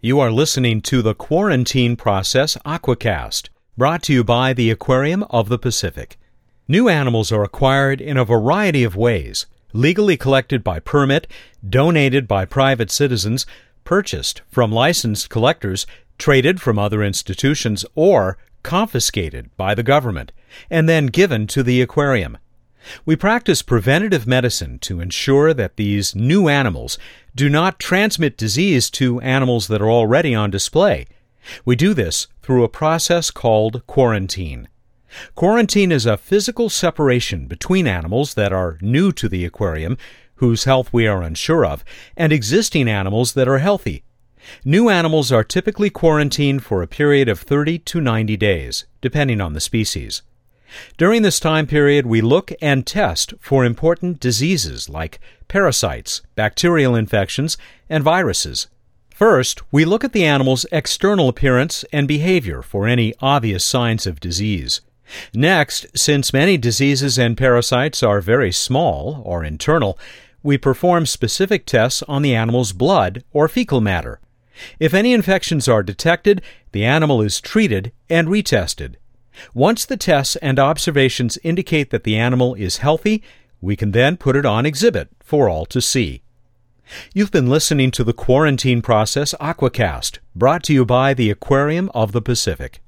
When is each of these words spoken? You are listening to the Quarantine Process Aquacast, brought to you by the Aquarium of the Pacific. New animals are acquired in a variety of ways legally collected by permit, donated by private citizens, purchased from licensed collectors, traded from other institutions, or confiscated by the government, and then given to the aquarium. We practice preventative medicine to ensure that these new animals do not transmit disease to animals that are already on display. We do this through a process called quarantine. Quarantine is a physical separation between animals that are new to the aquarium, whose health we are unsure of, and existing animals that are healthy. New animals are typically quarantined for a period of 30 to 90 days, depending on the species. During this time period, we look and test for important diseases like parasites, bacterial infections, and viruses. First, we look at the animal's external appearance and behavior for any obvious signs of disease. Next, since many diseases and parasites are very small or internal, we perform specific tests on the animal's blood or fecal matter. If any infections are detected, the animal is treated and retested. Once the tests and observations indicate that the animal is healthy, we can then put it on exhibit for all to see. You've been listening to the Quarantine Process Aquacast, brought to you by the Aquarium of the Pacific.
You 0.00 0.20
are 0.20 0.30
listening 0.30 0.80
to 0.82 1.02
the 1.02 1.12
Quarantine 1.12 1.96
Process 1.96 2.56
Aquacast, 2.64 3.48
brought 3.76 4.00
to 4.04 4.12
you 4.12 4.22
by 4.22 4.52
the 4.52 4.70
Aquarium 4.70 5.24
of 5.24 5.48
the 5.48 5.58
Pacific. 5.58 6.16
New 6.68 6.88
animals 6.88 7.32
are 7.32 7.42
acquired 7.42 8.00
in 8.00 8.16
a 8.16 8.24
variety 8.24 8.84
of 8.84 8.94
ways 8.94 9.46
legally 9.72 10.16
collected 10.16 10.62
by 10.62 10.78
permit, 10.78 11.26
donated 11.68 12.28
by 12.28 12.44
private 12.44 12.92
citizens, 12.92 13.44
purchased 13.82 14.40
from 14.48 14.70
licensed 14.70 15.30
collectors, 15.30 15.84
traded 16.16 16.60
from 16.60 16.78
other 16.78 17.02
institutions, 17.02 17.84
or 17.96 18.38
confiscated 18.62 19.50
by 19.56 19.74
the 19.74 19.82
government, 19.82 20.30
and 20.70 20.88
then 20.88 21.06
given 21.06 21.44
to 21.48 21.64
the 21.64 21.82
aquarium. 21.82 22.38
We 23.04 23.16
practice 23.16 23.62
preventative 23.62 24.26
medicine 24.26 24.78
to 24.80 25.00
ensure 25.00 25.54
that 25.54 25.76
these 25.76 26.14
new 26.14 26.48
animals 26.48 26.98
do 27.34 27.48
not 27.48 27.78
transmit 27.78 28.36
disease 28.36 28.90
to 28.90 29.20
animals 29.20 29.68
that 29.68 29.82
are 29.82 29.90
already 29.90 30.34
on 30.34 30.50
display. 30.50 31.06
We 31.64 31.76
do 31.76 31.94
this 31.94 32.26
through 32.42 32.64
a 32.64 32.68
process 32.68 33.30
called 33.30 33.86
quarantine. 33.86 34.68
Quarantine 35.34 35.90
is 35.90 36.04
a 36.04 36.16
physical 36.16 36.68
separation 36.68 37.46
between 37.46 37.86
animals 37.86 38.34
that 38.34 38.52
are 38.52 38.78
new 38.80 39.12
to 39.12 39.28
the 39.28 39.44
aquarium, 39.44 39.96
whose 40.36 40.64
health 40.64 40.92
we 40.92 41.06
are 41.06 41.22
unsure 41.22 41.64
of, 41.64 41.84
and 42.16 42.32
existing 42.32 42.88
animals 42.88 43.32
that 43.32 43.48
are 43.48 43.58
healthy. 43.58 44.02
New 44.64 44.88
animals 44.88 45.32
are 45.32 45.44
typically 45.44 45.90
quarantined 45.90 46.62
for 46.62 46.82
a 46.82 46.86
period 46.86 47.28
of 47.28 47.40
30 47.40 47.78
to 47.80 48.00
90 48.00 48.36
days, 48.36 48.86
depending 49.00 49.40
on 49.40 49.52
the 49.52 49.60
species. 49.60 50.22
During 50.96 51.22
this 51.22 51.40
time 51.40 51.66
period, 51.66 52.06
we 52.06 52.20
look 52.20 52.52
and 52.60 52.86
test 52.86 53.34
for 53.40 53.64
important 53.64 54.20
diseases 54.20 54.88
like 54.88 55.20
parasites, 55.48 56.22
bacterial 56.34 56.94
infections, 56.94 57.56
and 57.88 58.04
viruses. 58.04 58.68
First, 59.10 59.62
we 59.72 59.84
look 59.84 60.04
at 60.04 60.12
the 60.12 60.24
animal's 60.24 60.66
external 60.70 61.28
appearance 61.28 61.84
and 61.92 62.06
behavior 62.06 62.62
for 62.62 62.86
any 62.86 63.14
obvious 63.20 63.64
signs 63.64 64.06
of 64.06 64.20
disease. 64.20 64.80
Next, 65.34 65.86
since 65.96 66.32
many 66.32 66.56
diseases 66.56 67.18
and 67.18 67.36
parasites 67.36 68.02
are 68.02 68.20
very 68.20 68.52
small 68.52 69.22
or 69.24 69.42
internal, 69.42 69.98
we 70.42 70.58
perform 70.58 71.06
specific 71.06 71.66
tests 71.66 72.02
on 72.06 72.22
the 72.22 72.34
animal's 72.34 72.72
blood 72.72 73.24
or 73.32 73.48
fecal 73.48 73.80
matter. 73.80 74.20
If 74.78 74.94
any 74.94 75.12
infections 75.12 75.66
are 75.66 75.82
detected, 75.82 76.42
the 76.72 76.84
animal 76.84 77.22
is 77.22 77.40
treated 77.40 77.92
and 78.08 78.28
retested. 78.28 78.96
Once 79.54 79.84
the 79.84 79.96
tests 79.96 80.36
and 80.36 80.58
observations 80.58 81.38
indicate 81.42 81.90
that 81.90 82.04
the 82.04 82.16
animal 82.16 82.54
is 82.54 82.78
healthy, 82.78 83.22
we 83.60 83.76
can 83.76 83.92
then 83.92 84.16
put 84.16 84.36
it 84.36 84.46
on 84.46 84.66
exhibit 84.66 85.08
for 85.20 85.48
all 85.48 85.66
to 85.66 85.80
see. 85.80 86.22
You've 87.12 87.30
been 87.30 87.48
listening 87.48 87.90
to 87.92 88.04
the 88.04 88.12
Quarantine 88.12 88.80
Process 88.82 89.34
Aquacast, 89.40 90.18
brought 90.34 90.62
to 90.64 90.72
you 90.72 90.84
by 90.84 91.12
the 91.12 91.30
Aquarium 91.30 91.90
of 91.94 92.12
the 92.12 92.22
Pacific. 92.22 92.80